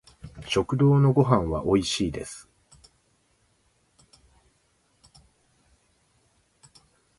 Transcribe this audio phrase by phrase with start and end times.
[0.47, 2.49] 食堂のご飯は美味しいです